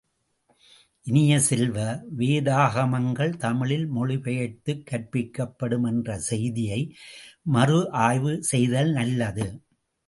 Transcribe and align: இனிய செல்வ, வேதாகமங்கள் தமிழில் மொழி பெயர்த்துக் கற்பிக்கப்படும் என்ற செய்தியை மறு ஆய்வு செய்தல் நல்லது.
இனிய 1.05 1.33
செல்வ, 1.39 1.77
வேதாகமங்கள் 2.17 3.33
தமிழில் 3.37 3.85
மொழி 3.87 4.17
பெயர்த்துக் 4.17 4.83
கற்பிக்கப்படும் 4.91 5.87
என்ற 5.87 6.19
செய்தியை 6.29 6.81
மறு 7.49 7.79
ஆய்வு 8.01 8.33
செய்தல் 8.43 8.91
நல்லது. 8.91 9.47